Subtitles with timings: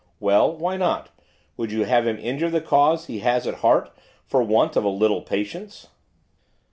[0.19, 0.51] 'Well!
[0.51, 1.09] why not?
[1.57, 4.89] would you have him injure the cause he has at heart for want of a
[4.89, 5.89] little patience?